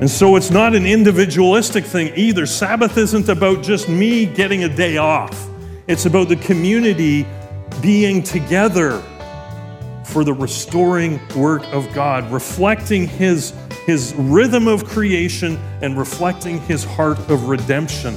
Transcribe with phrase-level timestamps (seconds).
[0.00, 2.46] And so it's not an individualistic thing either.
[2.46, 5.48] Sabbath isn't about just me getting a day off,
[5.88, 7.26] it's about the community
[7.82, 9.02] being together
[10.04, 13.52] for the restoring work of God, reflecting His,
[13.86, 18.14] his rhythm of creation and reflecting His heart of redemption.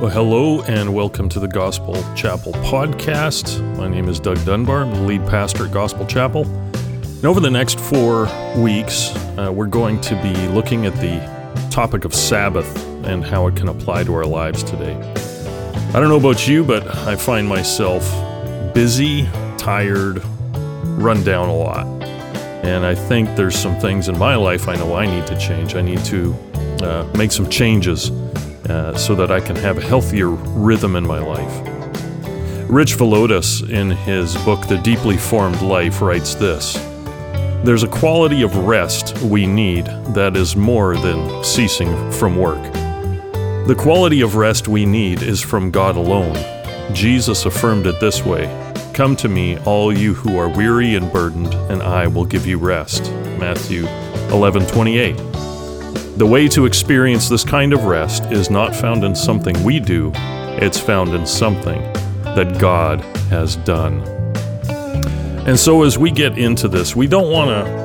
[0.00, 3.60] Well, hello and welcome to the Gospel Chapel podcast.
[3.76, 4.82] My name is Doug Dunbar.
[4.82, 6.44] I'm the lead pastor at Gospel Chapel.
[7.22, 8.24] And over the next four
[8.56, 13.54] weeks, uh, we're going to be looking at the topic of Sabbath and how it
[13.54, 14.96] can apply to our lives today.
[15.94, 18.02] I don't know about you, but I find myself
[18.74, 20.20] busy, tired,
[20.98, 21.86] run down a lot.
[22.64, 25.76] And I think there's some things in my life I know I need to change.
[25.76, 26.34] I need to
[26.82, 28.10] uh, make some changes
[28.68, 31.68] uh, so that I can have a healthier rhythm in my life.
[32.68, 36.91] Rich Villodas, in his book The Deeply Formed Life, writes this
[37.64, 42.60] There's a quality of rest we need that is more than ceasing from work.
[43.68, 46.34] The quality of rest we need is from God alone.
[46.92, 48.50] Jesus affirmed it this way
[48.94, 52.58] Come to me, all you who are weary and burdened, and I will give you
[52.58, 53.12] rest.
[53.38, 53.86] Matthew
[54.32, 55.16] 11 28.
[56.18, 60.10] The way to experience this kind of rest is not found in something we do,
[60.14, 61.80] it's found in something
[62.24, 63.00] that God
[63.30, 64.21] has done.
[65.46, 67.82] And so as we get into this, we don't want to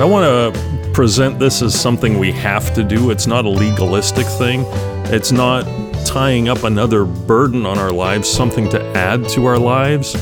[0.00, 3.10] I want to present this as something we have to do.
[3.10, 4.64] It's not a legalistic thing.
[5.12, 5.64] It's not
[6.04, 10.16] tying up another burden on our lives, something to add to our lives,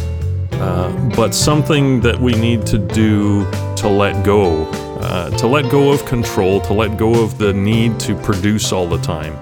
[0.53, 4.65] uh, but something that we need to do to let go
[5.01, 8.87] uh, to let go of control, to let go of the need to produce all
[8.87, 9.35] the time.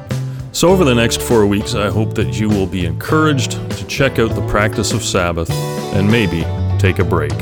[0.52, 4.18] So, over the next four weeks, I hope that you will be encouraged to check
[4.18, 5.50] out the practice of Sabbath
[5.94, 6.44] and maybe
[6.78, 7.32] take a break.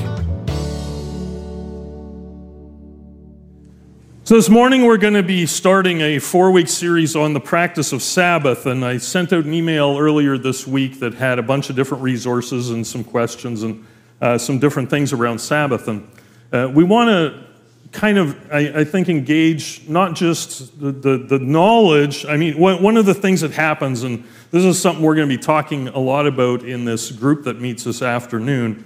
[4.25, 7.93] So, this morning we're going to be starting a four week series on the practice
[7.93, 8.65] of Sabbath.
[8.65, 12.03] And I sent out an email earlier this week that had a bunch of different
[12.03, 13.87] resources and some questions and
[14.23, 15.87] uh, some different things around Sabbath.
[15.87, 16.11] And
[16.51, 17.47] uh, we want to
[17.93, 22.25] kind of, I, I, think, engage not just the, the, the knowledge.
[22.27, 25.37] I mean, one of the things that happens, and this is something we're going to
[25.37, 28.85] be talking a lot about in this group that meets this afternoon,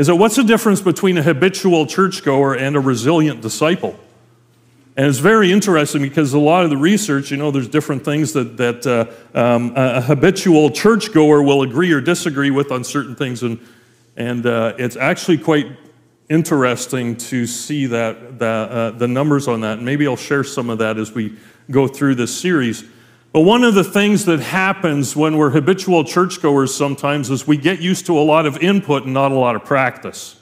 [0.00, 3.98] is what's the difference between a habitual churchgoer and a resilient disciple?
[4.96, 8.32] And it's very interesting because a lot of the research, you know, there's different things
[8.32, 13.42] that, that uh, um, a habitual churchgoer will agree or disagree with on certain things.
[13.42, 13.60] And,
[14.16, 15.66] and uh, it's actually quite
[16.30, 19.76] interesting to see that, that uh, the numbers on that.
[19.78, 21.36] And maybe I'll share some of that as we
[21.70, 22.84] go through this series.
[23.32, 27.80] But one of the things that happens when we're habitual churchgoers sometimes is we get
[27.80, 30.40] used to a lot of input and not a lot of practice.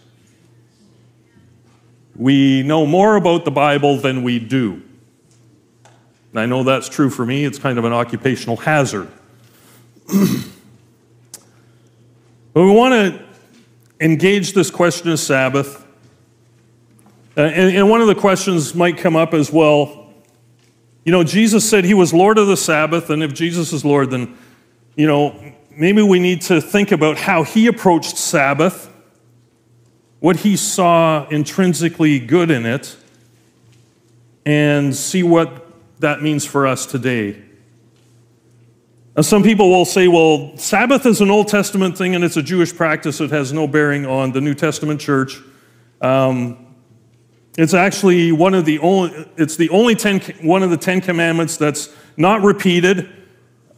[2.16, 4.82] We know more about the Bible than we do.
[6.32, 9.08] And I know that's true for me, it's kind of an occupational hazard.
[10.06, 10.52] but
[12.54, 13.22] we want to
[14.00, 15.84] engage this question of Sabbath.
[17.36, 19.97] Uh, and, and one of the questions might come up as well.
[21.08, 24.10] You know, Jesus said he was Lord of the Sabbath, and if Jesus is Lord,
[24.10, 24.36] then,
[24.94, 28.92] you know, maybe we need to think about how he approached Sabbath,
[30.20, 32.94] what he saw intrinsically good in it,
[34.44, 35.66] and see what
[36.00, 37.42] that means for us today.
[39.16, 42.42] Now, some people will say, well, Sabbath is an Old Testament thing and it's a
[42.42, 43.18] Jewish practice.
[43.22, 45.40] It has no bearing on the New Testament church.
[46.02, 46.67] Um,
[47.58, 51.58] it's actually one of the only, it's the only ten, one of the Ten Commandments
[51.58, 53.10] that's not repeated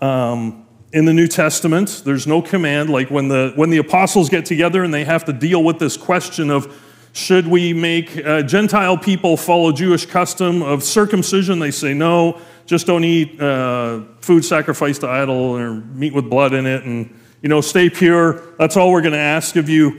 [0.01, 2.03] um, in the New Testament.
[2.05, 2.91] There's no command.
[2.91, 5.97] Like when the, when the apostles get together and they have to deal with this
[5.97, 6.81] question of
[7.13, 12.87] should we make uh, Gentile people follow Jewish custom of circumcision, they say no just
[12.87, 17.13] don't eat uh, food sacrificed to idol or meat with blood in it, and
[17.43, 18.55] you know, stay pure.
[18.59, 19.99] That's all we're going to ask of you.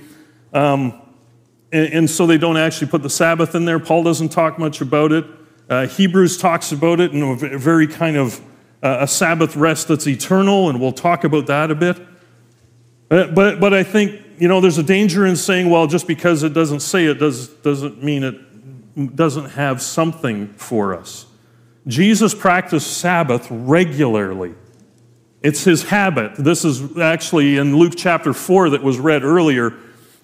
[0.54, 1.01] Um,
[1.72, 3.80] and, and, so they don't actually put the Sabbath in there.
[3.80, 5.26] Paul doesn't talk much about it.
[5.70, 8.40] Uh, Hebrews talks about it in a very kind of
[8.84, 11.98] uh, a Sabbath rest that's eternal, and we'll talk about that a bit.
[13.08, 16.08] But, uh, but, but I think, you know, there's a danger in saying, well, just
[16.08, 21.26] because it doesn't say it does, doesn't mean it doesn't have something for us.
[21.88, 24.56] Jesus practiced Sabbath regularly.
[25.42, 26.36] It's his habit.
[26.36, 29.74] This is actually in Luke chapter 4 that was read earlier.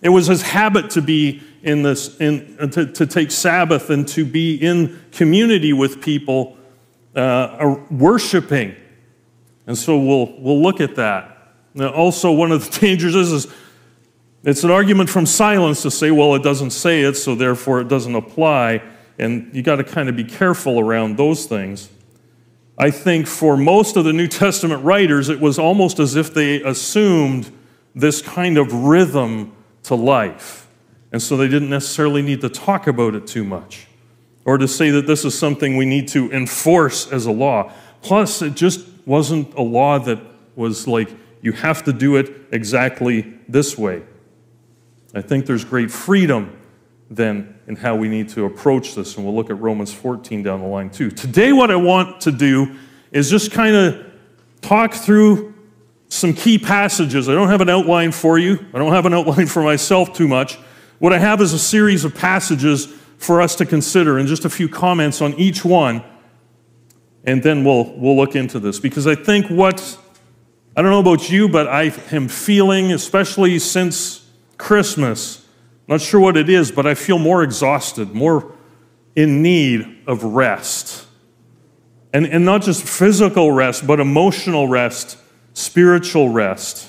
[0.01, 4.25] It was his habit to be in this, in, to, to take Sabbath and to
[4.25, 6.57] be in community with people
[7.15, 8.75] uh, worshiping.
[9.65, 11.53] And so we'll, we'll look at that.
[11.73, 13.53] Now, also, one of the dangers is, is
[14.43, 17.87] it's an argument from silence to say, well, it doesn't say it, so therefore it
[17.87, 18.81] doesn't apply.
[19.17, 21.89] and you got to kind of be careful around those things.
[22.77, 26.61] I think for most of the New Testament writers, it was almost as if they
[26.61, 27.51] assumed
[27.95, 29.51] this kind of rhythm
[29.87, 30.67] to life.
[31.11, 33.87] And so they didn't necessarily need to talk about it too much
[34.45, 37.71] or to say that this is something we need to enforce as a law.
[38.01, 40.19] Plus, it just wasn't a law that
[40.55, 41.09] was like,
[41.41, 44.03] you have to do it exactly this way.
[45.13, 46.57] I think there's great freedom
[47.09, 50.61] then in how we need to approach this, and we'll look at Romans 14 down
[50.61, 51.09] the line too.
[51.09, 52.75] Today, what I want to do
[53.11, 54.05] is just kind of
[54.61, 55.53] talk through
[56.09, 57.27] some key passages.
[57.27, 60.27] I don't have an outline for you, I don't have an outline for myself too
[60.27, 60.57] much.
[60.99, 62.87] What I have is a series of passages
[63.17, 66.03] for us to consider and just a few comments on each one.
[67.23, 69.97] And then we'll, we'll look into this because I think what,
[70.75, 74.25] I don't know about you, but I am feeling, especially since
[74.57, 75.45] Christmas,
[75.87, 78.53] not sure what it is, but I feel more exhausted, more
[79.15, 81.05] in need of rest.
[82.13, 85.17] And, and not just physical rest, but emotional rest,
[85.57, 86.87] spiritual rest.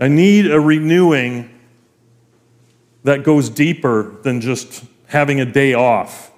[0.00, 1.50] I need a renewing
[3.04, 6.30] that goes deeper than just having a day off.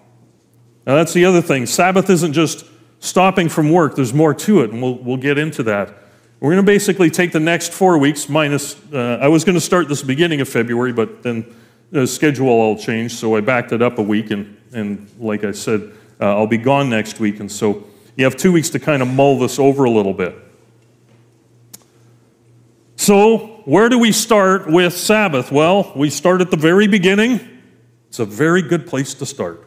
[0.87, 1.67] Now, that's the other thing.
[1.67, 2.65] Sabbath isn't just
[2.99, 5.95] stopping from work, there's more to it, and we'll, we'll get into that.
[6.41, 9.61] We're going to basically take the next four weeks, minus, uh, I was going to
[9.61, 11.47] start this beginning of February, but then
[11.93, 15.53] the schedule all changed, so I backed it up a week, and, and like I
[15.53, 19.03] said, uh, I'll be gone next week, and so you have two weeks to kind
[19.03, 20.35] of mull this over a little bit.
[22.97, 25.51] So, where do we start with Sabbath?
[25.51, 27.41] Well, we start at the very beginning.
[28.09, 29.67] It's a very good place to start.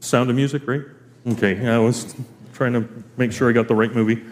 [0.00, 0.82] Sound of music, right?
[1.32, 2.14] Okay, I was
[2.52, 4.22] trying to make sure I got the right movie.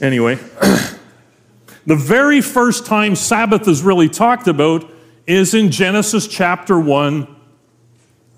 [0.00, 0.34] Anyway,
[1.86, 4.90] the very first time Sabbath is really talked about
[5.26, 7.33] is in Genesis chapter 1,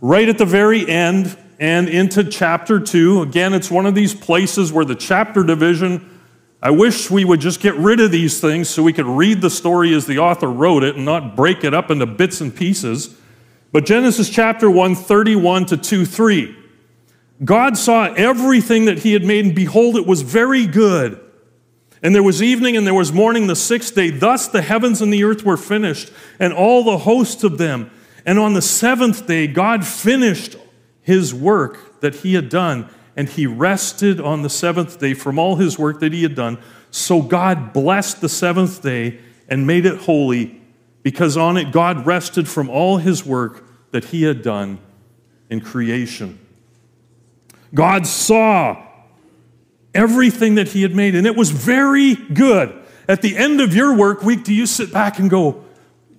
[0.00, 3.22] right at the very end and into chapter 2.
[3.22, 6.16] Again, it's one of these places where the chapter division
[6.62, 9.50] I wish we would just get rid of these things so we could read the
[9.50, 13.14] story as the author wrote it and not break it up into bits and pieces.
[13.72, 16.56] But Genesis chapter 1, 31 to 2 3.
[17.44, 21.20] God saw everything that he had made, and behold, it was very good.
[22.02, 24.10] And there was evening and there was morning the sixth day.
[24.10, 26.10] Thus the heavens and the earth were finished,
[26.40, 27.90] and all the hosts of them.
[28.26, 30.56] And on the seventh day, God finished
[31.00, 35.56] his work that he had done and he rested on the seventh day from all
[35.56, 36.58] his work that he had done.
[36.90, 40.61] So God blessed the seventh day and made it holy
[41.02, 44.81] because on it God rested from all his work that he had done
[45.49, 46.38] in creation.
[47.72, 48.84] God saw
[49.94, 52.76] everything that he had made, and it was very good.
[53.08, 55.64] At the end of your work week, do you sit back and go,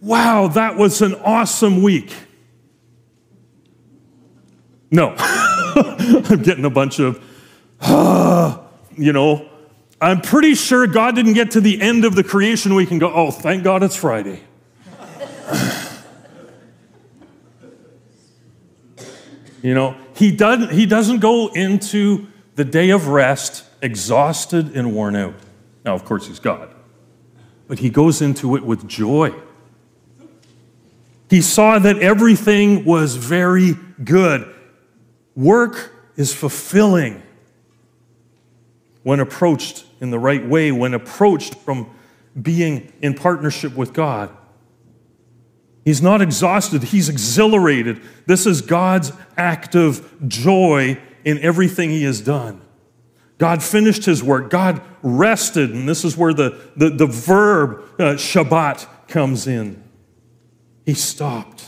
[0.01, 2.13] Wow, that was an awesome week?
[4.91, 5.15] No.
[5.17, 7.21] I'm getting a bunch of,
[8.97, 9.49] you know.
[9.99, 13.11] I'm pretty sure God didn't get to the end of the creation week and go,
[13.11, 14.41] oh, thank God it's Friday.
[19.63, 25.15] you know, he, doesn't, he doesn't go into the day of rest exhausted and worn
[25.15, 25.33] out.
[25.83, 26.69] Now, of course, he's God,
[27.67, 29.33] but he goes into it with joy.
[31.29, 34.53] He saw that everything was very good.
[35.35, 37.21] Work is fulfilling
[39.03, 41.89] when approached in the right way, when approached from
[42.41, 44.35] being in partnership with God.
[45.85, 48.01] He's not exhausted, he's exhilarated.
[48.25, 52.61] This is God's act of joy in everything he has done.
[53.37, 58.15] God finished his work, God rested, and this is where the, the, the verb uh,
[58.15, 59.81] Shabbat comes in.
[60.87, 61.65] He stopped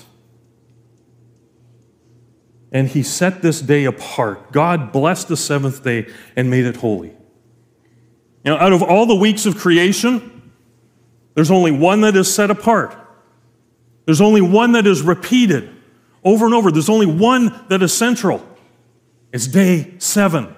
[2.72, 4.54] and he set this day apart.
[4.54, 6.08] God blessed the seventh day
[6.38, 7.12] and made it holy.
[8.46, 10.54] Now, out of all the weeks of creation,
[11.34, 12.96] there's only one that is set apart.
[14.06, 15.70] There's only one that is repeated
[16.24, 16.72] over and over.
[16.72, 18.42] There's only one that is central.
[19.34, 20.56] It's day seven.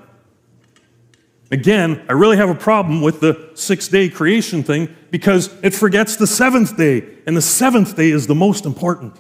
[1.52, 6.16] Again, I really have a problem with the six day creation thing because it forgets
[6.16, 9.20] the seventh day, and the seventh day is the most important.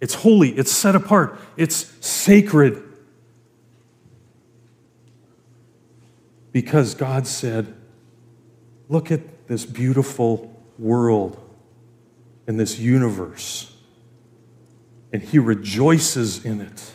[0.00, 2.82] It's holy, it's set apart, it's sacred.
[6.52, 7.74] Because God said,
[8.88, 11.38] Look at this beautiful world
[12.46, 13.74] and this universe.
[15.12, 16.92] And He rejoices in it.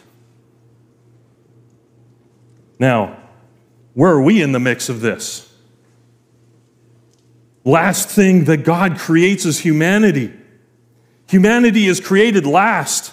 [2.78, 3.27] Now,
[3.98, 5.52] where are we in the mix of this?
[7.66, 10.32] Last thing that God creates is humanity.
[11.28, 13.12] Humanity is created last.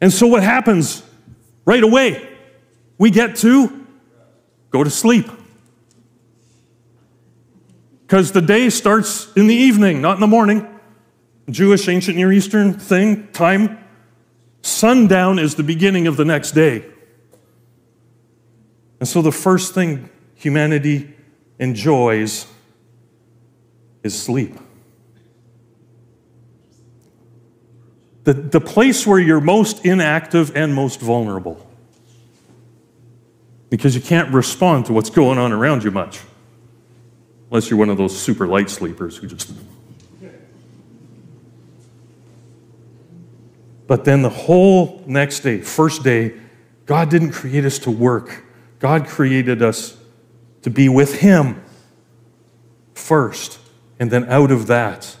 [0.00, 1.02] And so what happens
[1.64, 2.36] right away?
[2.98, 3.84] We get to
[4.70, 5.26] go to sleep.
[8.02, 10.68] Because the day starts in the evening, not in the morning.
[11.50, 13.76] Jewish ancient Near Eastern thing, time.
[14.62, 16.84] Sundown is the beginning of the next day.
[19.00, 21.14] And so the first thing humanity
[21.58, 22.46] enjoys
[24.02, 24.56] is sleep.
[28.24, 31.64] The, the place where you're most inactive and most vulnerable.
[33.70, 36.20] Because you can't respond to what's going on around you much.
[37.50, 39.52] Unless you're one of those super light sleepers who just.
[43.86, 46.34] But then the whole next day, first day,
[46.86, 48.42] God didn't create us to work.
[48.78, 49.96] God created us
[50.62, 51.62] to be with Him
[52.94, 53.58] first,
[53.98, 55.16] and then out of that,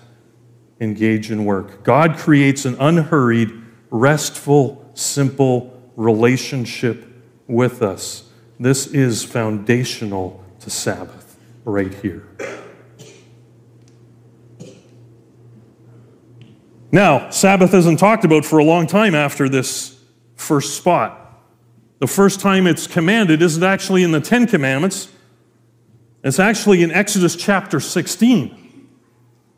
[0.80, 1.82] engage in work.
[1.84, 3.50] God creates an unhurried,
[3.90, 7.06] restful, simple relationship
[7.46, 8.30] with us.
[8.58, 12.26] This is foundational to Sabbath right here.
[16.92, 19.98] Now, Sabbath isn't talked about for a long time after this
[20.34, 21.25] first spot.
[21.98, 25.10] The first time it's commanded isn't actually in the Ten Commandments,
[26.22, 28.64] it's actually in Exodus chapter 16.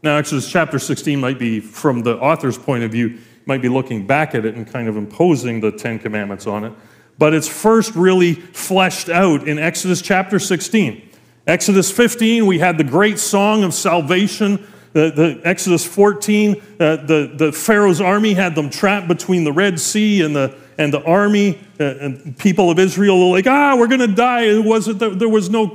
[0.02, 4.06] Now, Exodus chapter 16 might be, from the author's point of view, might be looking
[4.06, 6.72] back at it and kind of imposing the Ten Commandments on it.
[7.18, 11.10] But it's first really fleshed out in Exodus chapter 16.
[11.48, 14.64] Exodus 15, we had the great song of salvation.
[14.92, 19.80] The, the Exodus 14, uh, the, the Pharaoh's army had them trapped between the Red
[19.80, 23.88] Sea and the, and the army uh, and people of Israel were like, ah, we're
[23.88, 24.42] going to die.
[24.42, 25.66] It wasn't that there was no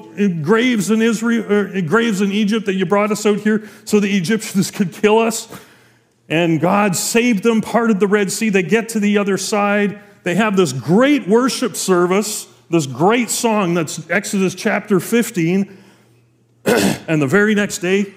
[0.42, 4.16] graves in Israel, or graves in Egypt that you brought us out here so the
[4.16, 5.54] Egyptians could kill us.
[6.30, 8.50] And God saved them, parted the Red Sea.
[8.50, 10.00] They get to the other side.
[10.24, 15.84] They have this great worship service, this great song that's Exodus chapter 15.
[16.66, 18.14] and the very next day,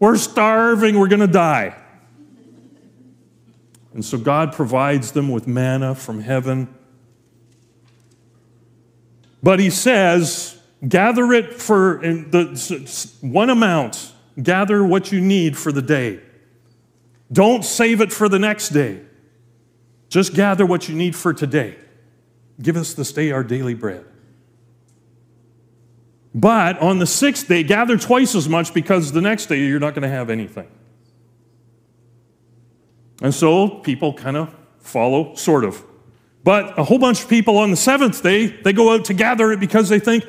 [0.00, 1.76] we're starving, we're going to die.
[3.94, 6.74] And so God provides them with manna from heaven.
[9.42, 15.82] But he says, gather it for the one amount, gather what you need for the
[15.82, 16.20] day.
[17.30, 19.00] Don't save it for the next day.
[20.08, 21.76] Just gather what you need for today.
[22.60, 24.04] Give us this day our daily bread.
[26.34, 29.94] But on the sixth day, gather twice as much because the next day you're not
[29.94, 30.68] going to have anything.
[33.22, 35.82] And so people kind of follow, sort of.
[36.44, 39.52] But a whole bunch of people on the seventh day, they go out to gather
[39.52, 40.26] it because they think,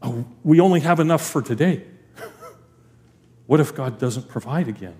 [0.00, 1.84] oh, we only have enough for today.
[3.46, 4.96] what if God doesn't provide again?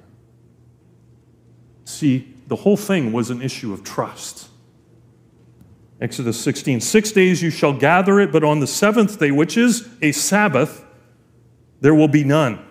[1.87, 4.49] See, the whole thing was an issue of trust.
[6.03, 9.89] Exodus 16, six days you shall gather it, but on the seventh day, which is
[10.03, 10.85] a Sabbath,
[11.81, 12.65] there will be none.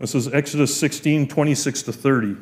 [0.00, 2.36] This is Exodus 16, 26 to 30.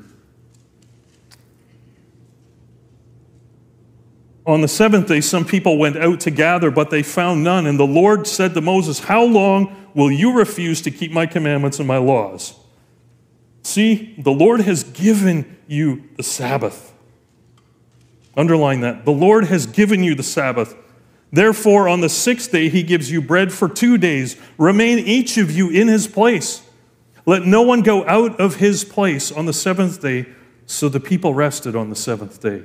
[4.47, 7.67] On the seventh day, some people went out to gather, but they found none.
[7.67, 11.81] And the Lord said to Moses, How long will you refuse to keep my commandments
[11.81, 12.55] and my laws?
[13.65, 16.95] See, the Lord has given you the Sabbath.
[18.37, 19.05] Underline that.
[19.05, 20.77] The Lord has given you the Sabbath.
[21.33, 24.41] Therefore, on the sixth day, he gives you bread for two days.
[24.57, 26.63] Remain each of you in his place.
[27.29, 30.25] Let no one go out of his place on the seventh day.
[30.65, 32.63] So the people rested on the seventh day.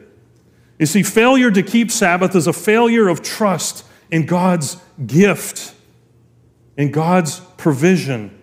[0.80, 5.76] You see, failure to keep Sabbath is a failure of trust in God's gift,
[6.78, 8.40] in God's provision,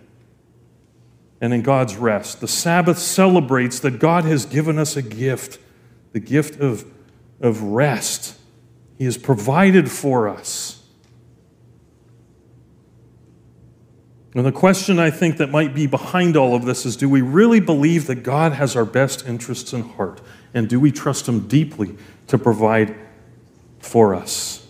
[1.40, 2.42] and in God's rest.
[2.42, 5.58] The Sabbath celebrates that God has given us a gift,
[6.12, 6.84] the gift of,
[7.40, 8.38] of rest.
[8.98, 10.59] He has provided for us.
[14.34, 17.20] And the question I think that might be behind all of this is do we
[17.20, 20.20] really believe that God has our best interests in heart?
[20.54, 21.96] And do we trust Him deeply
[22.28, 22.94] to provide
[23.80, 24.64] for us?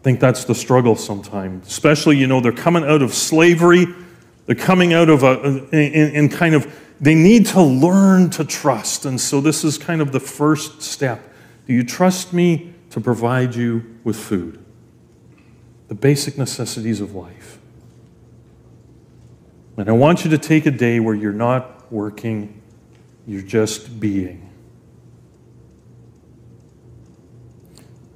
[0.00, 1.66] I think that's the struggle sometimes.
[1.66, 3.86] Especially, you know, they're coming out of slavery,
[4.46, 9.06] they're coming out of a, in, in kind of, they need to learn to trust.
[9.06, 11.20] And so this is kind of the first step.
[11.66, 14.61] Do you trust me to provide you with food?
[15.92, 17.58] The basic necessities of life.
[19.76, 22.62] And I want you to take a day where you're not working,
[23.26, 24.48] you're just being.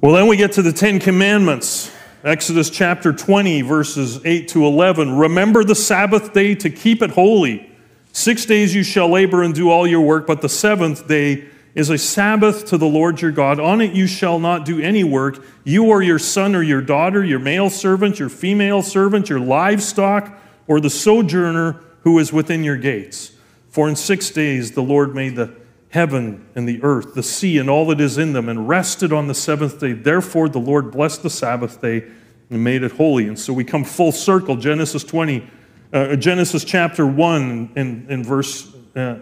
[0.00, 1.92] Well, then we get to the Ten Commandments.
[2.25, 5.14] Exodus chapter 20, verses 8 to 11.
[5.14, 7.71] Remember the Sabbath day to keep it holy.
[8.11, 11.45] Six days you shall labor and do all your work, but the seventh day
[11.76, 13.61] is a Sabbath to the Lord your God.
[13.61, 17.23] On it you shall not do any work, you or your son or your daughter,
[17.23, 22.78] your male servant, your female servant, your livestock, or the sojourner who is within your
[22.78, 23.33] gates.
[23.68, 25.54] For in six days the Lord made the
[25.90, 29.28] heaven and the earth, the sea, and all that is in them, and rested on
[29.28, 29.92] the seventh day.
[29.92, 32.04] Therefore the Lord blessed the Sabbath day
[32.49, 33.28] and made it holy.
[33.28, 35.47] And so we come full circle, Genesis 20,
[35.92, 38.75] uh, Genesis chapter 1 and, and verse.
[38.95, 39.18] Uh,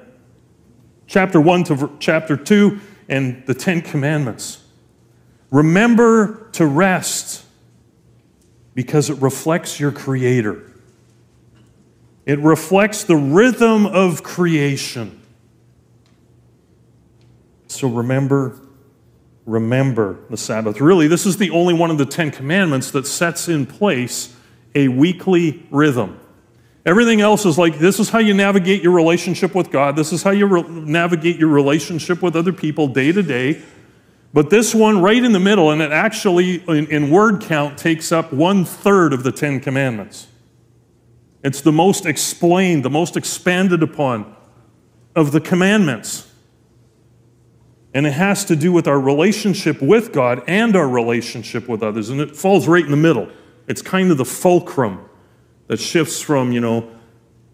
[1.06, 4.62] chapter 1 to chapter 2 and the Ten Commandments.
[5.50, 7.44] Remember to rest
[8.75, 10.70] because it reflects your Creator.
[12.26, 15.20] It reflects the rhythm of creation.
[17.68, 18.58] So remember,
[19.46, 20.80] remember the Sabbath.
[20.80, 24.34] Really, this is the only one of the Ten Commandments that sets in place
[24.75, 26.18] a weekly rhythm.
[26.86, 29.96] Everything else is like this is how you navigate your relationship with God.
[29.96, 33.62] This is how you re- navigate your relationship with other people day to day.
[34.34, 38.10] But this one, right in the middle, and it actually, in, in word count, takes
[38.12, 40.26] up one third of the Ten Commandments.
[41.42, 44.34] It's the most explained, the most expanded upon
[45.14, 46.30] of the commandments.
[47.94, 52.10] And it has to do with our relationship with God and our relationship with others.
[52.10, 53.28] And it falls right in the middle.
[53.68, 55.08] It's kind of the fulcrum
[55.66, 56.90] that shifts from, you know,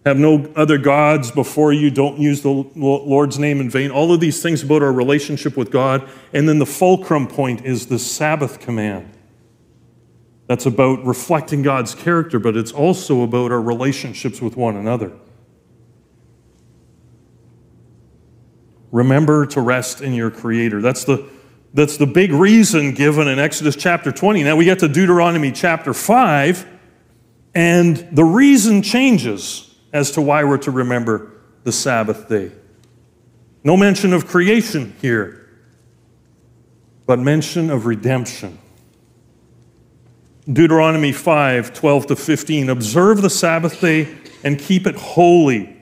[0.05, 4.21] have no other gods before you, don't use the Lord's name in vain, all of
[4.21, 6.09] these things about our relationship with God.
[6.33, 9.11] And then the fulcrum point is the Sabbath command.
[10.47, 15.13] That's about reflecting God's character, but it's also about our relationships with one another.
[18.91, 20.81] Remember to rest in your Creator.
[20.81, 21.29] That's the,
[21.75, 24.43] that's the big reason given in Exodus chapter 20.
[24.43, 26.70] Now we get to Deuteronomy chapter 5
[27.55, 31.33] and the reason changes as to why we're to remember
[31.65, 32.53] the Sabbath day.
[33.65, 35.49] No mention of creation here,
[37.07, 38.59] but mention of redemption.
[40.51, 42.71] Deuteronomy 5 12 to 15.
[42.71, 45.77] Observe the Sabbath day and keep it holy,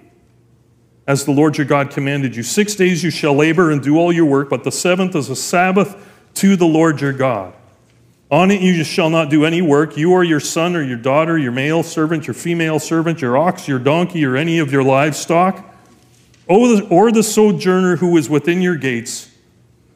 [1.06, 2.42] as the Lord your God commanded you.
[2.42, 5.36] Six days you shall labor and do all your work, but the seventh is a
[5.36, 5.96] Sabbath
[6.34, 7.54] to the Lord your God.
[8.30, 11.38] On it you shall not do any work, you or your son or your daughter,
[11.38, 15.64] your male servant, your female servant, your ox, your donkey, or any of your livestock,
[16.46, 19.30] or the sojourner who is within your gates,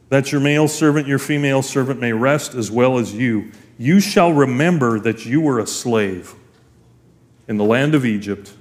[0.08, 3.50] that your male servant, your female servant may rest as well as you.
[3.78, 6.34] You shall remember that you were a slave
[7.48, 8.54] in the land of Egypt,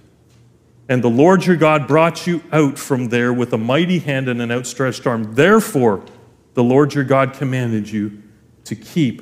[0.90, 4.42] and the Lord your God brought you out from there with a mighty hand and
[4.42, 5.36] an outstretched arm.
[5.36, 6.04] Therefore,
[6.56, 8.22] the Lord your God commanded you
[8.66, 9.22] to keep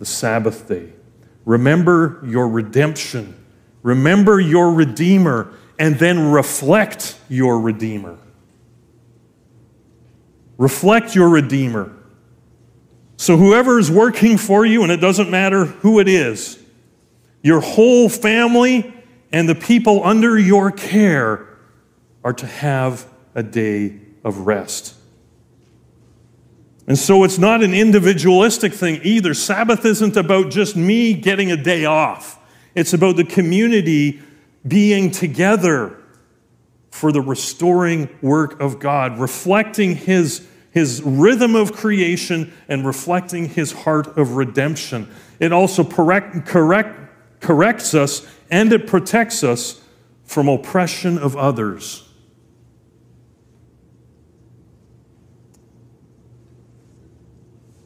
[0.00, 0.92] the Sabbath day.
[1.44, 3.36] Remember your redemption.
[3.82, 8.18] Remember your Redeemer, and then reflect your Redeemer.
[10.58, 11.92] Reflect your Redeemer.
[13.16, 16.58] So, whoever is working for you, and it doesn't matter who it is,
[17.42, 18.92] your whole family
[19.32, 21.46] and the people under your care
[22.24, 24.94] are to have a day of rest.
[26.90, 29.32] And so it's not an individualistic thing either.
[29.32, 32.36] Sabbath isn't about just me getting a day off,
[32.74, 34.20] it's about the community
[34.66, 36.02] being together
[36.90, 43.70] for the restoring work of God, reflecting His, his rhythm of creation and reflecting His
[43.70, 45.08] heart of redemption.
[45.38, 46.98] It also correct, correct,
[47.38, 49.80] corrects us and it protects us
[50.24, 52.09] from oppression of others.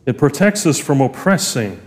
[0.06, 1.80] It protects us from oppressing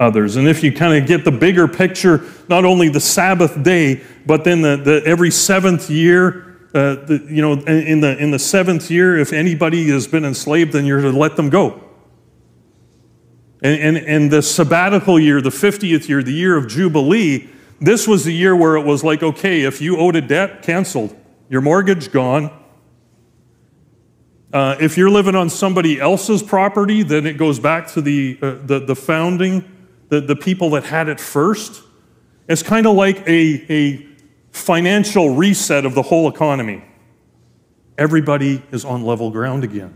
[0.00, 0.36] others.
[0.36, 4.44] And if you kind of get the bigger picture, not only the Sabbath day, but
[4.44, 8.90] then the, the every seventh year, uh, the, you know, in the, in the seventh
[8.90, 11.84] year, if anybody has been enslaved, then you're to let them go.
[13.62, 17.48] And, and, and the sabbatical year, the 50th year, the year of Jubilee,
[17.80, 21.16] this was the year where it was like, okay, if you owed a debt, canceled.
[21.48, 22.50] Your mortgage gone.
[24.52, 28.54] Uh, if you're living on somebody else's property, then it goes back to the, uh,
[28.64, 29.62] the, the, founding,
[30.08, 31.82] the, the people that had it first.
[32.48, 34.06] It's kind of like a, a
[34.52, 36.82] financial reset of the whole economy.
[37.98, 39.94] Everybody is on level ground again.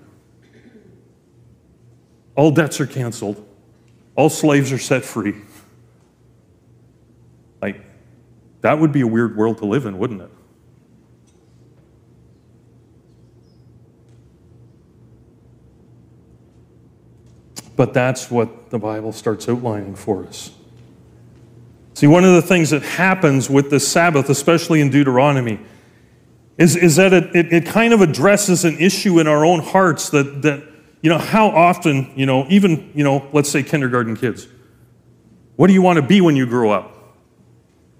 [2.35, 3.47] All debts are canceled,
[4.17, 5.35] all slaves are set free.
[7.63, 7.81] Like,
[8.61, 10.31] that would be a weird world to live in, wouldn't it?
[17.77, 20.51] But that's what the Bible starts outlining for us.
[21.95, 25.61] See, one of the things that happens with the Sabbath, especially in Deuteronomy,
[26.59, 30.11] is, is that it, it, it kind of addresses an issue in our own hearts
[30.11, 30.63] that, that,
[31.01, 34.49] you know, how often, you know, even, you know, let's say kindergarten kids,
[35.57, 37.17] what do you want to be when you grow up?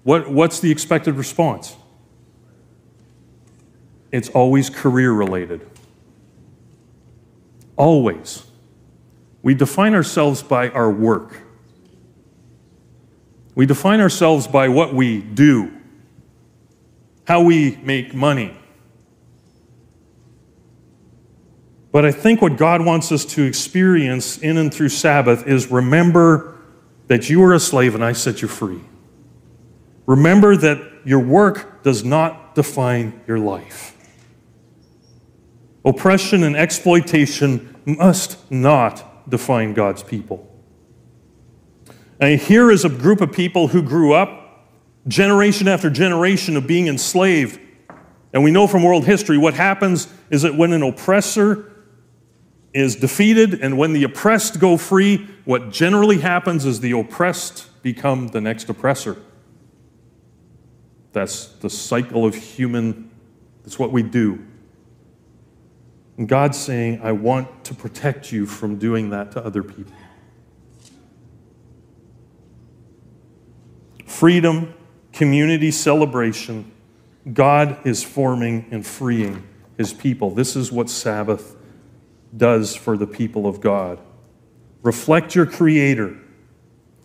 [0.03, 1.75] What, what's the expected response?
[4.11, 5.67] It's always career related.
[7.75, 8.43] Always.
[9.43, 11.41] We define ourselves by our work.
[13.53, 15.71] We define ourselves by what we do,
[17.27, 18.57] how we make money.
[21.91, 26.57] But I think what God wants us to experience in and through Sabbath is remember
[27.07, 28.81] that you are a slave and I set you free.
[30.07, 33.95] Remember that your work does not define your life.
[35.85, 40.49] Oppression and exploitation must not define God's people.
[42.19, 44.69] And here is a group of people who grew up
[45.07, 47.59] generation after generation of being enslaved.
[48.31, 51.71] And we know from world history what happens is that when an oppressor
[52.73, 58.29] is defeated and when the oppressed go free, what generally happens is the oppressed become
[58.29, 59.17] the next oppressor.
[61.11, 63.11] That's the cycle of human,
[63.63, 64.43] that's what we do.
[66.17, 69.93] And God's saying, I want to protect you from doing that to other people.
[74.05, 74.73] Freedom,
[75.11, 76.71] community celebration,
[77.31, 79.43] God is forming and freeing
[79.77, 80.29] his people.
[80.29, 81.55] This is what Sabbath
[82.35, 83.99] does for the people of God.
[84.83, 86.19] Reflect your Creator,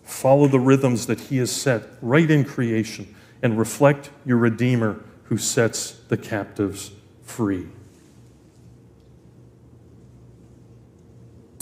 [0.02, 5.38] follow the rhythms that he has set right in creation, and reflect your Redeemer who
[5.38, 6.90] sets the captives
[7.22, 7.68] free.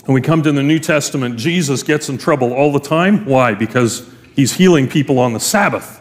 [0.07, 3.27] When we come to the New Testament, Jesus gets in trouble all the time.
[3.27, 3.55] Why?
[3.55, 6.01] Because he's healing people on the Sabbath.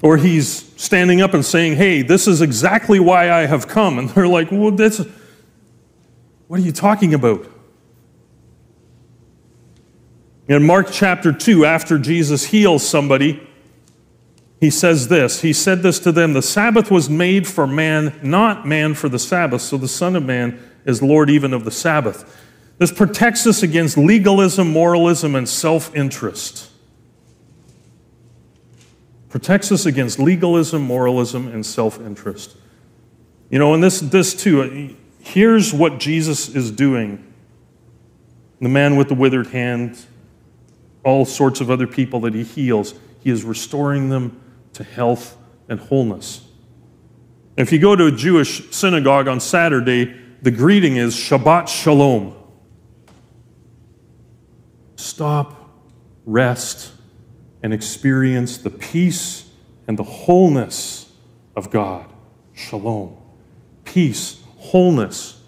[0.00, 3.98] Or he's standing up and saying, Hey, this is exactly why I have come.
[3.98, 5.02] And they're like, Well, that's,
[6.48, 7.46] what are you talking about?
[10.48, 13.46] In Mark chapter 2, after Jesus heals somebody,
[14.60, 18.66] he says this He said this to them The Sabbath was made for man, not
[18.66, 19.62] man for the Sabbath.
[19.62, 22.40] So the Son of Man is Lord even of the Sabbath.
[22.78, 26.70] This protects us against legalism, moralism, and self interest.
[29.28, 32.56] Protects us against legalism, moralism, and self interest.
[33.50, 37.32] You know, and this, this too, uh, here's what Jesus is doing.
[38.60, 39.98] The man with the withered hand,
[41.04, 44.40] all sorts of other people that he heals, he is restoring them
[44.74, 45.36] to health
[45.68, 46.46] and wholeness.
[47.56, 52.34] If you go to a Jewish synagogue on Saturday, the greeting is Shabbat Shalom.
[54.96, 55.70] Stop,
[56.26, 56.92] rest,
[57.62, 59.48] and experience the peace
[59.86, 61.12] and the wholeness
[61.56, 62.06] of God.
[62.52, 63.16] Shalom.
[63.84, 65.40] Peace, wholeness,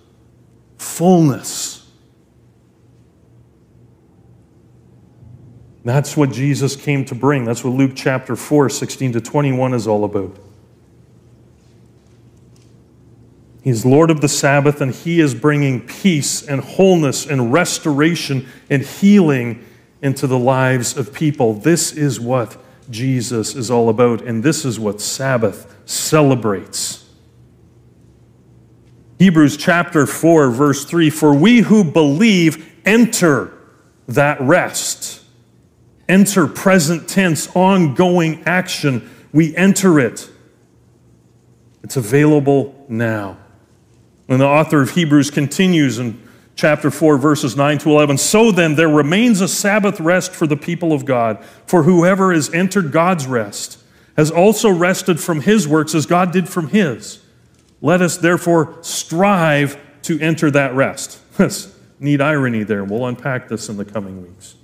[0.79, 1.66] fullness.
[5.87, 7.45] That's what Jesus came to bring.
[7.45, 10.37] That's what Luke chapter 4, 16 to 21 is all about.
[13.63, 18.83] He's Lord of the Sabbath, and He is bringing peace and wholeness and restoration and
[18.83, 19.65] healing
[20.03, 21.55] into the lives of people.
[21.55, 22.57] This is what
[22.91, 27.09] Jesus is all about, and this is what Sabbath celebrates.
[29.21, 33.53] Hebrews chapter 4, verse 3 For we who believe enter
[34.09, 35.23] that rest
[36.09, 39.09] enter present tense, ongoing action.
[39.33, 40.29] We enter it.
[41.83, 43.39] It's available now.
[44.29, 46.21] And the author of Hebrews continues in
[46.57, 48.19] chapter 4, verses 9 to 11.
[48.19, 51.45] So then, there remains a Sabbath rest for the people of God.
[51.67, 53.79] For whoever has entered God's rest
[54.17, 57.21] has also rested from his works as God did from his.
[57.81, 61.21] Let us therefore strive to enter that rest.
[61.37, 62.85] That's neat irony there.
[62.85, 64.55] We'll unpack this in the coming weeks.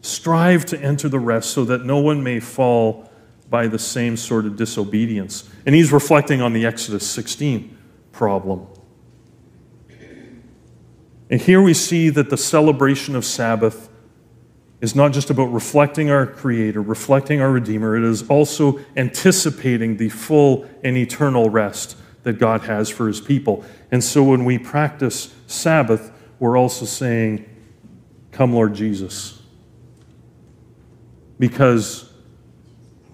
[0.00, 3.10] Strive to enter the rest so that no one may fall
[3.50, 5.48] by the same sort of disobedience.
[5.66, 7.76] And he's reflecting on the Exodus 16
[8.12, 8.66] problem.
[11.30, 13.88] And here we see that the celebration of Sabbath
[14.80, 20.08] is not just about reflecting our Creator, reflecting our Redeemer, it is also anticipating the
[20.08, 23.64] full and eternal rest that God has for His people.
[23.90, 27.44] And so when we practice Sabbath, we're also saying,
[28.30, 29.37] Come, Lord Jesus.
[31.38, 32.12] Because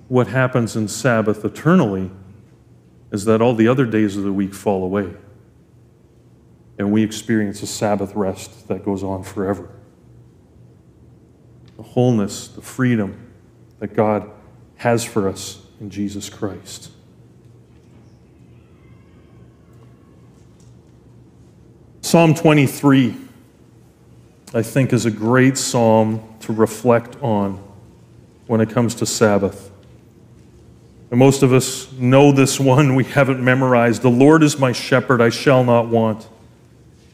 [0.09, 2.11] what happens in Sabbath eternally
[3.13, 5.15] is that all the other days of the week fall away.
[6.79, 9.69] And we experience a Sabbath rest that goes on forever.
[11.77, 13.31] the wholeness, the freedom
[13.81, 14.31] that God
[14.77, 16.91] has for us in Jesus Christ.
[22.01, 23.17] Psalm 23,
[24.53, 27.64] I think, is a great psalm to reflect on
[28.47, 29.71] when it comes to Sabbath.
[31.11, 34.03] And most of us know this one, we haven't memorized.
[34.03, 36.27] The Lord is my shepherd, I shall not want.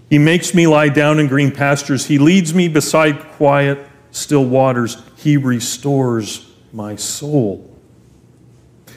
[0.08, 2.06] He makes me lie down in green pastures.
[2.06, 3.78] He leads me beside quiet,
[4.10, 4.96] still waters.
[5.16, 7.66] He restores my soul.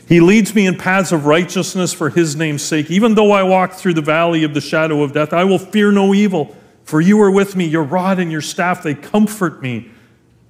[0.08, 2.90] He leads me in paths of righteousness for his name's sake.
[2.90, 5.92] Even though I walk through the valley of the shadow of death, I will fear
[5.92, 7.66] no evil, for you are with me.
[7.66, 9.92] Your rod and your staff, they comfort me.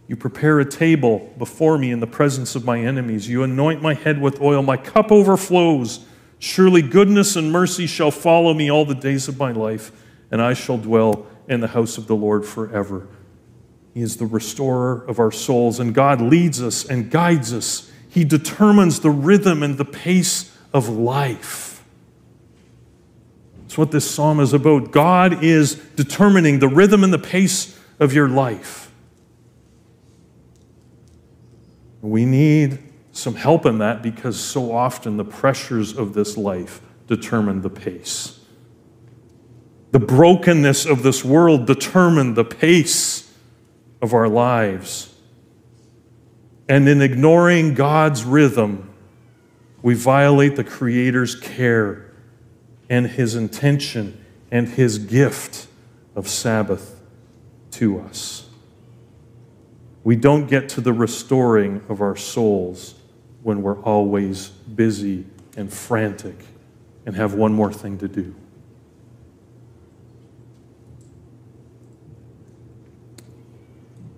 [0.07, 3.29] You prepare a table before me in the presence of my enemies.
[3.29, 4.61] You anoint my head with oil.
[4.61, 6.05] My cup overflows.
[6.39, 9.91] Surely goodness and mercy shall follow me all the days of my life,
[10.29, 13.07] and I shall dwell in the house of the Lord forever.
[13.93, 17.89] He is the restorer of our souls, and God leads us and guides us.
[18.09, 21.83] He determines the rhythm and the pace of life.
[23.61, 24.91] That's what this psalm is about.
[24.91, 28.82] God is determining the rhythm and the pace of your life.
[32.03, 32.79] We need
[33.13, 38.41] some help in that because so often the pressures of this life determine the pace.
[39.91, 43.31] The brokenness of this world determine the pace
[44.01, 45.15] of our lives.
[46.67, 48.93] And in ignoring God's rhythm,
[49.81, 52.11] we violate the Creator's care
[52.89, 55.67] and His intention and His gift
[56.15, 56.99] of Sabbath
[57.71, 58.49] to us.
[60.03, 62.95] We don't get to the restoring of our souls
[63.41, 66.35] when we're always busy and frantic
[67.05, 68.35] and have one more thing to do.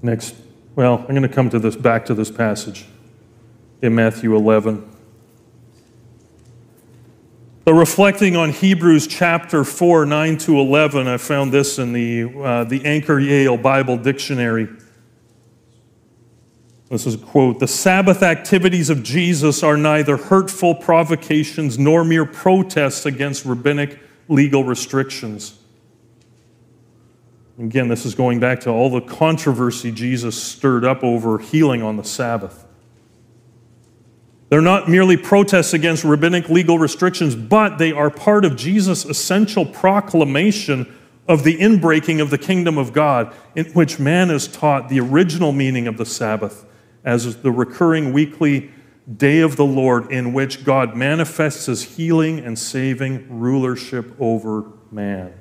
[0.02, 0.36] Next,
[0.76, 2.86] well, I'm going to come to this back to this passage
[3.82, 4.92] in Matthew 11.
[7.64, 12.64] But reflecting on Hebrews chapter 4, 9 to 11, I found this in the, uh,
[12.66, 14.68] the Anchor Yale Bible Dictionary.
[16.90, 22.26] This is a quote The Sabbath activities of Jesus are neither hurtful provocations nor mere
[22.26, 25.60] protests against rabbinic legal restrictions.
[27.58, 31.96] Again, this is going back to all the controversy Jesus stirred up over healing on
[31.96, 32.66] the Sabbath.
[34.50, 39.66] They're not merely protests against rabbinic legal restrictions, but they are part of Jesus' essential
[39.66, 40.94] proclamation
[41.28, 45.52] of the inbreaking of the kingdom of God, in which man is taught the original
[45.52, 46.66] meaning of the Sabbath
[47.06, 48.72] as the recurring weekly
[49.16, 55.34] day of the Lord in which God manifests his healing and saving rulership over man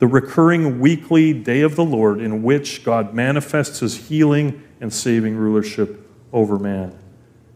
[0.00, 5.36] the recurring weekly day of the Lord in which God manifests his healing and saving
[5.36, 6.98] rulership over man.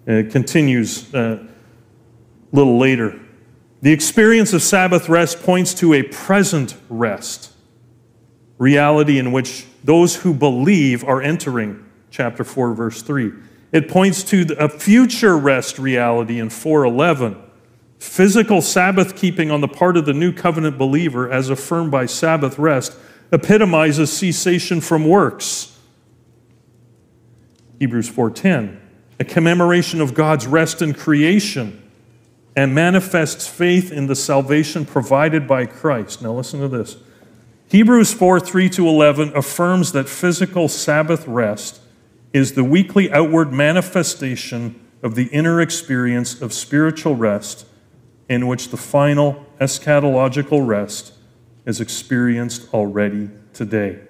[0.07, 1.49] And it continues uh, a
[2.53, 3.19] little later.
[3.81, 7.51] The experience of Sabbath rest points to a present rest,
[8.59, 11.83] reality in which those who believe are entering,
[12.15, 13.33] chapter 4, verse 3.
[13.73, 17.43] It points to a future rest reality in 411
[17.99, 22.59] Physical Sabbath keeping on the part of the new covenant believer, as affirmed by Sabbath
[22.59, 22.95] rest,
[23.33, 25.77] epitomizes cessation from works.
[27.81, 28.77] Hebrews 4:10,
[29.19, 31.83] a commemoration of God's rest in creation
[32.55, 36.21] and manifests faith in the salvation provided by Christ.
[36.21, 36.97] Now listen to this.
[37.69, 41.81] Hebrews 4 3 to 11 affirms that physical Sabbath rest
[42.35, 47.65] is the weekly outward manifestation of the inner experience of spiritual rest
[48.29, 51.13] in which the final eschatological rest
[51.65, 54.01] is experienced already today.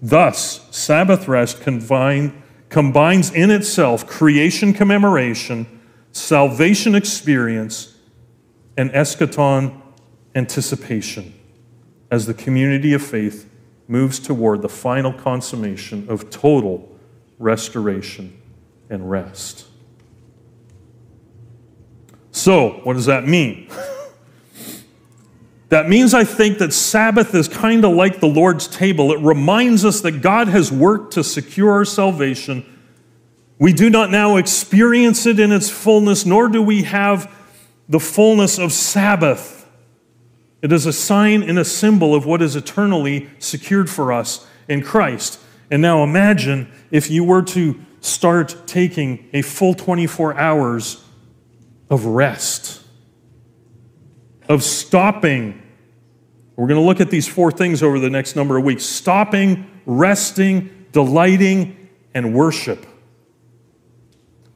[0.00, 5.66] Thus, Sabbath rest combine, combines in itself creation commemoration,
[6.12, 7.96] salvation experience,
[8.76, 9.82] and eschaton
[10.36, 11.34] anticipation
[12.10, 13.50] as the community of faith
[13.88, 16.89] moves toward the final consummation of total
[17.40, 18.40] restoration
[18.88, 19.66] and rest.
[22.30, 23.68] So, what does that mean?
[25.70, 29.12] That means I think that Sabbath is kind of like the Lord's table.
[29.12, 32.64] It reminds us that God has worked to secure our salvation.
[33.56, 37.32] We do not now experience it in its fullness, nor do we have
[37.88, 39.64] the fullness of Sabbath.
[40.60, 44.82] It is a sign and a symbol of what is eternally secured for us in
[44.82, 45.38] Christ.
[45.70, 51.02] And now imagine if you were to start taking a full 24 hours
[51.88, 52.82] of rest,
[54.48, 55.62] of stopping.
[56.56, 59.70] We're going to look at these four things over the next number of weeks stopping,
[59.86, 62.86] resting, delighting, and worship.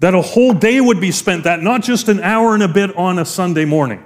[0.01, 2.95] That a whole day would be spent that, not just an hour and a bit
[2.97, 4.05] on a Sunday morning,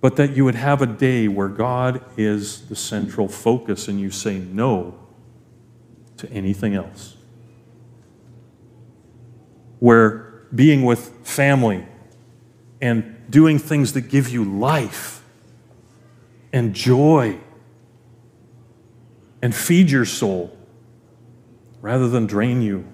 [0.00, 4.10] but that you would have a day where God is the central focus and you
[4.10, 4.98] say no
[6.18, 7.16] to anything else.
[9.78, 11.86] Where being with family
[12.80, 15.22] and doing things that give you life
[16.52, 17.38] and joy
[19.42, 20.56] and feed your soul
[21.80, 22.86] rather than drain you.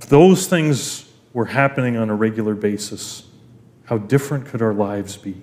[0.00, 3.24] If those things were happening on a regular basis,
[3.84, 5.42] how different could our lives be?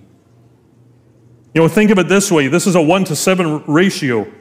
[1.53, 4.31] You know, think of it this way this is a one to seven ratio.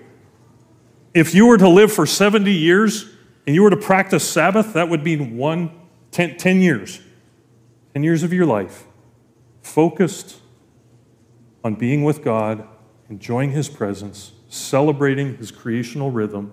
[1.13, 3.07] If you were to live for 70 years
[3.47, 5.73] and you were to practice Sabbath, that would mean one,
[6.13, 7.01] 10, 10 years.
[7.95, 8.85] 10 years of your life
[9.63, 10.37] focused
[11.65, 12.67] on being with God,
[13.09, 16.53] enjoying His presence, celebrating His creational rhythm,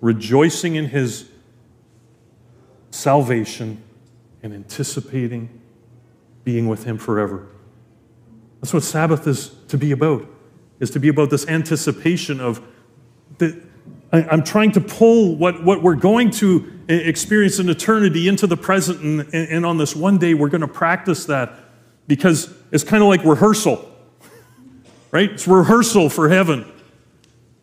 [0.00, 1.28] rejoicing in His
[2.90, 3.82] salvation,
[4.42, 5.57] and anticipating
[6.48, 7.46] being with Him forever.
[8.62, 10.26] That's what Sabbath is to be about,
[10.80, 12.66] is to be about this anticipation of
[14.10, 18.56] I, am trying to pull what, what we're going to experience in eternity into the
[18.56, 21.52] present, and, and on this one day, we're going to practice that
[22.06, 23.86] because it's kind of like rehearsal,
[25.10, 25.32] right?
[25.32, 26.64] It's rehearsal for heaven.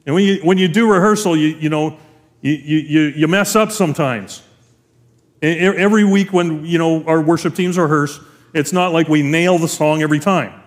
[0.05, 1.97] And when you, when you do rehearsal, you, you know,
[2.41, 4.43] you, you, you mess up sometimes.
[5.41, 8.19] Every week when, you know, our worship teams rehearse,
[8.55, 10.61] it's not like we nail the song every time.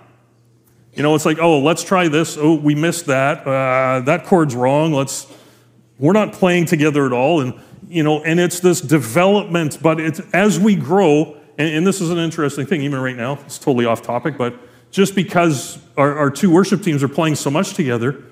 [0.94, 2.36] You know, it's like, oh, let's try this.
[2.38, 3.46] Oh, we missed that.
[3.46, 4.92] Uh, that chord's wrong.
[4.92, 5.26] Let's
[5.98, 7.40] we're not playing together at all.
[7.40, 7.54] And,
[7.88, 12.10] you know, and it's this development, but it's as we grow, and, and this is
[12.10, 14.54] an interesting thing, even right now, it's totally off topic, but
[14.90, 18.24] just because our, our two worship teams are playing so much together,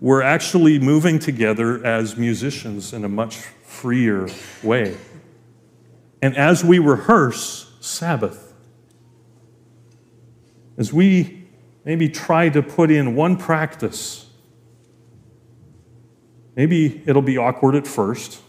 [0.00, 4.28] we're actually moving together as musicians in a much freer
[4.62, 4.96] way.
[6.20, 8.51] And as we rehearse Sabbath,
[10.76, 11.44] as we
[11.84, 14.22] maybe try to put in one practice
[16.54, 18.40] Maybe it'll be awkward at first.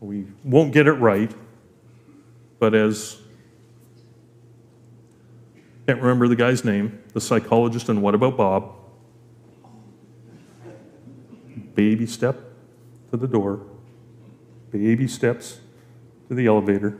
[0.00, 1.32] We won't get it right.
[2.58, 3.18] But as,
[5.86, 8.74] can't remember the guy's name, the psychologist and What About Bob?
[11.74, 12.38] Baby step
[13.10, 13.66] to the door,
[14.70, 15.58] baby steps
[16.28, 16.98] to the elevator,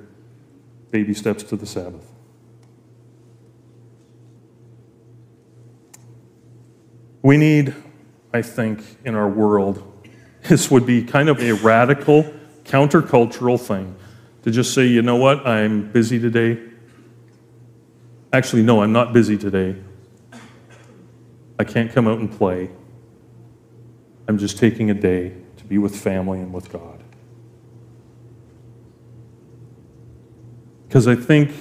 [0.91, 2.12] baby steps to the Sabbath.
[7.23, 7.75] We need,
[8.33, 9.83] I think, in our world,
[10.49, 12.25] this would be kind of a radical,
[12.65, 13.97] countercultural thing
[14.43, 16.61] to just say, you know what, I'm busy today.
[18.33, 19.77] Actually, no, I'm not busy today.
[21.59, 22.71] I can't come out and play.
[24.27, 27.03] I'm just taking a day to be with family and with God.
[30.89, 31.53] Because I think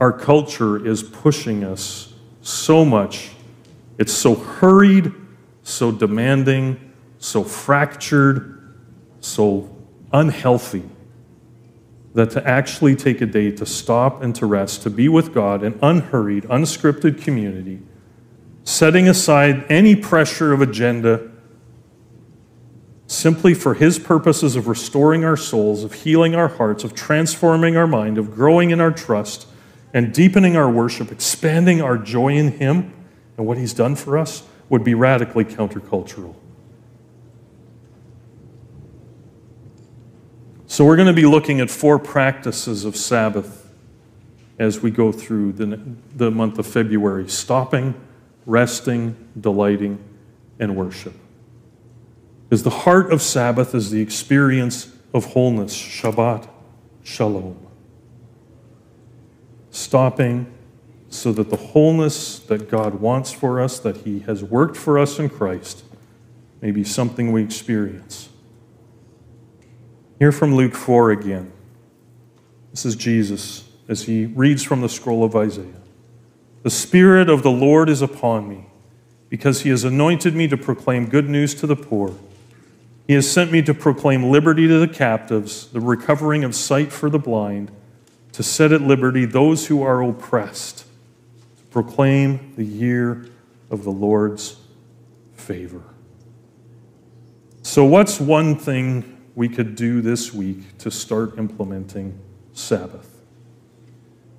[0.00, 3.30] our culture is pushing us so much.
[3.98, 5.12] It's so hurried,
[5.62, 8.74] so demanding, so fractured,
[9.20, 9.74] so
[10.12, 10.84] unhealthy,
[12.14, 15.62] that to actually take a day to stop and to rest, to be with God
[15.62, 17.80] in unhurried, unscripted community,
[18.64, 21.30] setting aside any pressure of agenda
[23.06, 27.86] simply for His purposes of restoring our souls, of healing our hearts, of transforming our
[27.86, 29.46] mind, of growing in our trust,
[29.92, 32.92] and deepening our worship, expanding our joy in Him
[33.36, 36.34] and what He's done for us, would be radically countercultural.
[40.66, 43.70] So, we're going to be looking at four practices of Sabbath
[44.58, 45.80] as we go through the,
[46.14, 47.94] the month of February stopping,
[48.46, 49.98] resting, delighting,
[50.58, 51.14] and worship.
[52.48, 56.48] Because the heart of Sabbath is the experience of wholeness, Shabbat,
[57.02, 57.58] Shalom.
[59.70, 60.53] Stopping
[61.14, 65.18] so that the wholeness that God wants for us, that He has worked for us
[65.18, 65.84] in Christ,
[66.60, 68.28] may be something we experience.
[70.18, 71.52] Hear from Luke 4 again.
[72.70, 75.82] This is Jesus as he reads from the scroll of Isaiah.
[76.62, 78.66] The Spirit of the Lord is upon me,
[79.28, 82.14] because he has anointed me to proclaim good news to the poor.
[83.06, 87.10] He has sent me to proclaim liberty to the captives, the recovering of sight for
[87.10, 87.70] the blind,
[88.32, 90.86] to set at liberty those who are oppressed,
[91.74, 93.26] proclaim the year
[93.68, 94.56] of the Lord's
[95.32, 95.82] favor.
[97.62, 102.16] So, what's one thing we could do this week to start implementing
[102.52, 103.10] Sabbath?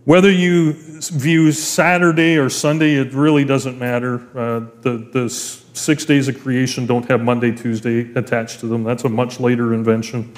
[0.05, 4.15] Whether you view Saturday or Sunday, it really doesn't matter.
[4.37, 8.85] Uh, the, the six days of creation don't have Monday, Tuesday attached to them.
[8.85, 10.33] That's a much later invention.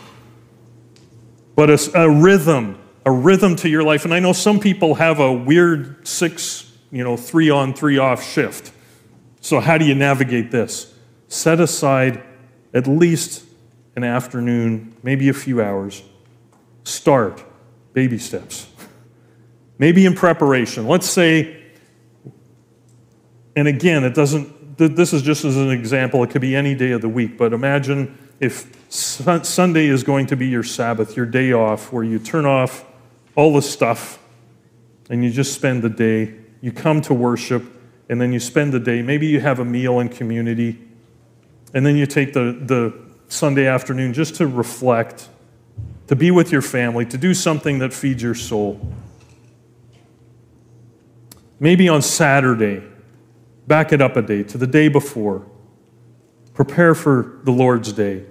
[1.55, 4.03] But a, a rhythm, a rhythm to your life.
[4.03, 8.23] And I know some people have a weird six, you know, three on, three off
[8.23, 8.71] shift.
[9.41, 10.93] So, how do you navigate this?
[11.27, 12.23] Set aside
[12.73, 13.43] at least
[13.95, 16.03] an afternoon, maybe a few hours.
[16.83, 17.43] Start
[17.93, 18.67] baby steps.
[19.79, 20.87] Maybe in preparation.
[20.87, 21.63] Let's say,
[23.55, 26.91] and again, it doesn't, this is just as an example, it could be any day
[26.91, 31.53] of the week, but imagine if Sunday is going to be your Sabbath, your day
[31.53, 32.85] off, where you turn off
[33.35, 34.19] all the stuff
[35.09, 36.35] and you just spend the day.
[36.61, 37.63] You come to worship
[38.09, 39.01] and then you spend the day.
[39.01, 40.79] Maybe you have a meal in community
[41.73, 42.93] and then you take the, the
[43.27, 45.29] Sunday afternoon just to reflect,
[46.07, 48.79] to be with your family, to do something that feeds your soul.
[51.59, 52.83] Maybe on Saturday,
[53.65, 55.45] back it up a day to the day before.
[56.53, 58.25] Prepare for the Lord's Day.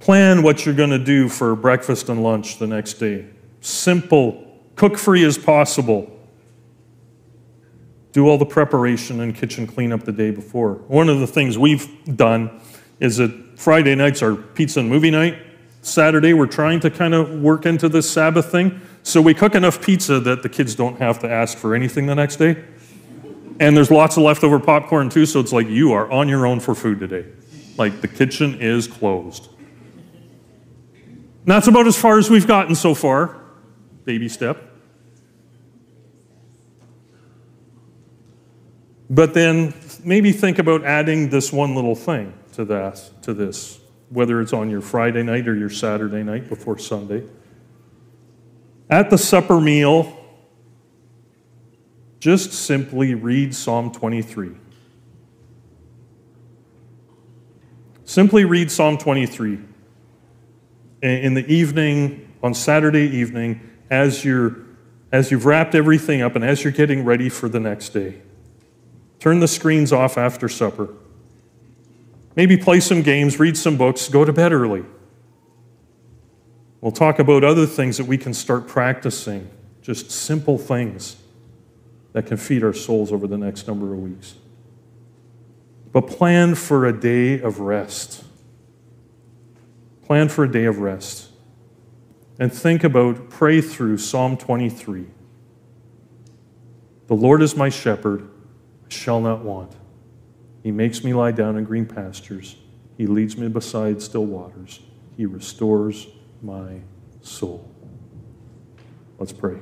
[0.00, 3.26] Plan what you're going to do for breakfast and lunch the next day.
[3.60, 4.49] Simple,
[4.80, 6.10] cook free as possible.
[8.12, 10.76] Do all the preparation and kitchen cleanup the day before.
[10.88, 12.62] One of the things we've done
[12.98, 15.36] is that Friday nights are pizza and movie night.
[15.82, 18.80] Saturday, we're trying to kind of work into this Sabbath thing.
[19.02, 22.14] So we cook enough pizza that the kids don't have to ask for anything the
[22.14, 22.64] next day.
[23.58, 26.58] And there's lots of leftover popcorn too, so it's like you are on your own
[26.58, 27.26] for food today.
[27.76, 29.50] Like the kitchen is closed.
[31.04, 33.42] And that's about as far as we've gotten so far.
[34.06, 34.68] Baby step.
[39.10, 44.40] But then maybe think about adding this one little thing to that to this, whether
[44.40, 47.24] it's on your Friday night or your Saturday night before Sunday.
[48.88, 50.16] At the supper meal,
[52.20, 54.52] just simply read Psalm 23.
[58.04, 59.58] Simply read Psalm 23.
[61.02, 64.56] In the evening, on Saturday evening, as, you're,
[65.10, 68.20] as you've wrapped everything up and as you're getting ready for the next day.
[69.20, 70.88] Turn the screens off after supper.
[72.34, 74.84] Maybe play some games, read some books, go to bed early.
[76.80, 79.50] We'll talk about other things that we can start practicing,
[79.82, 81.16] just simple things
[82.12, 84.34] that can feed our souls over the next number of weeks.
[85.92, 88.24] But plan for a day of rest.
[90.06, 91.28] Plan for a day of rest.
[92.38, 95.06] And think about, pray through Psalm 23.
[97.08, 98.26] The Lord is my shepherd,
[98.92, 99.72] shall not want.
[100.62, 102.56] He makes me lie down in green pastures.
[102.96, 104.80] He leads me beside still waters.
[105.16, 106.06] He restores
[106.42, 106.80] my
[107.22, 107.66] soul.
[109.18, 109.58] Let's pray.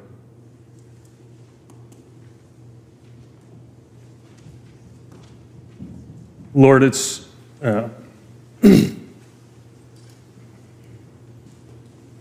[6.55, 7.29] Lord, it's
[7.63, 7.89] uh,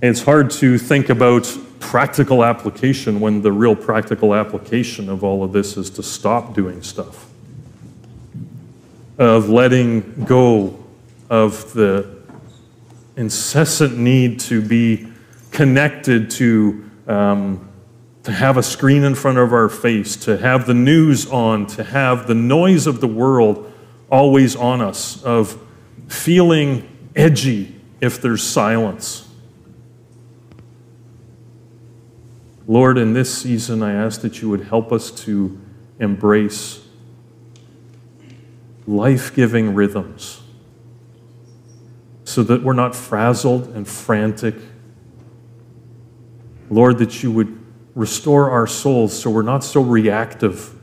[0.02, 1.48] it's hard to think about
[1.80, 6.82] practical application when the real practical application of all of this is to stop doing
[6.82, 7.28] stuff,
[9.18, 10.78] of letting go
[11.30, 12.18] of the
[13.16, 15.08] incessant need to be
[15.52, 17.68] connected to, um,
[18.24, 21.84] to have a screen in front of our face, to have the news on, to
[21.84, 23.74] have the noise of the world
[24.10, 25.60] always on us, of
[26.08, 29.27] feeling edgy if there's silence.
[32.68, 35.58] Lord, in this season, I ask that you would help us to
[36.00, 36.86] embrace
[38.86, 40.42] life giving rhythms
[42.26, 44.56] so that we're not frazzled and frantic.
[46.70, 47.58] Lord, that you would
[47.96, 50.76] restore our souls so we're not so reactive.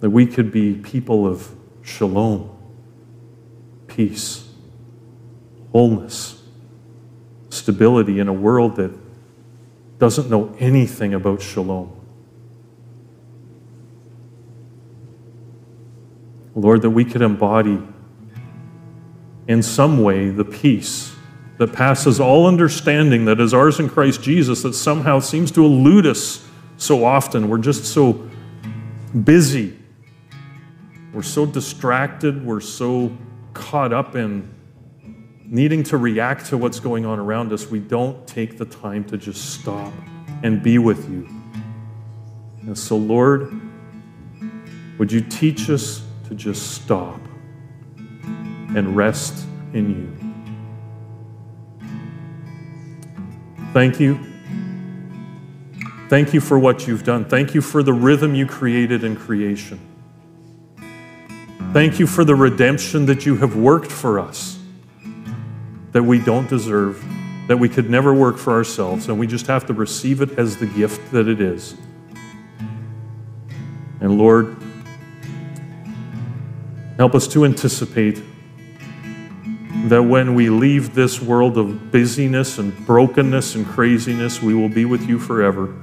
[0.00, 1.48] That we could be people of
[1.82, 2.50] shalom,
[3.86, 4.48] peace,
[5.70, 6.35] wholeness,
[7.56, 8.92] stability in a world that
[9.98, 11.92] doesn't know anything about shalom.
[16.54, 17.78] Lord, that we could embody
[19.46, 21.14] in some way the peace
[21.58, 26.06] that passes all understanding that is ours in Christ Jesus that somehow seems to elude
[26.06, 26.46] us
[26.76, 27.48] so often.
[27.48, 28.28] We're just so
[29.24, 29.78] busy.
[31.12, 32.44] We're so distracted.
[32.44, 33.16] We're so
[33.54, 34.52] caught up in
[35.48, 37.70] needing to react to what's going on around us.
[37.70, 39.92] We don't take the time to just stop
[40.42, 41.28] and be with you.
[42.62, 43.60] And so, Lord,
[44.98, 47.20] would you teach us to just stop
[48.74, 50.12] and rest in you.
[53.72, 54.18] Thank you.
[56.08, 57.24] Thank you for what you've done.
[57.24, 59.80] Thank you for the rhythm you created in creation.
[61.72, 64.55] Thank you for the redemption that you have worked for us
[65.96, 67.02] that we don't deserve,
[67.48, 70.58] that we could never work for ourselves, and we just have to receive it as
[70.58, 71.74] the gift that it is.
[74.02, 74.54] And Lord,
[76.98, 78.22] help us to anticipate
[79.86, 84.84] that when we leave this world of busyness and brokenness and craziness, we will be
[84.84, 85.74] with you forever.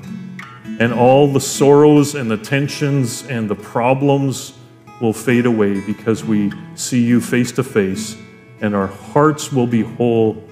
[0.79, 4.53] And all the sorrows and the tensions and the problems
[5.01, 8.15] will fade away because we see you face to face,
[8.61, 10.43] and our hearts will be whole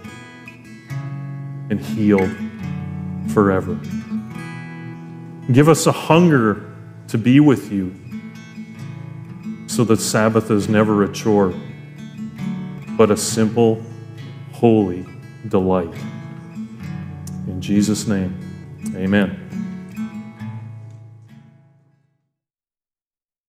[1.69, 2.29] and healed
[3.29, 3.79] forever.
[5.51, 6.73] Give us a hunger
[7.07, 7.95] to be with you
[9.67, 11.53] so that Sabbath is never a chore,
[12.97, 13.81] but a simple,
[14.51, 15.05] holy
[15.47, 15.93] delight.
[17.47, 18.37] In Jesus' name,
[18.95, 19.40] amen.